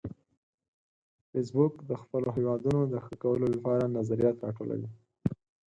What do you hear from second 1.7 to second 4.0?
د خپلو هیوادونو د ښه کولو لپاره